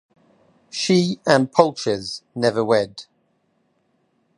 She 0.71 1.19
and 1.27 1.51
Polches 1.51 2.23
never 2.33 2.63
wed. 2.65 3.05